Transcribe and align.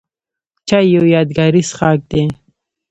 چای 0.67 0.85
یو 0.95 1.05
یادګاري 1.13 1.61
څښاک 1.69 1.99
دی. 2.11 2.23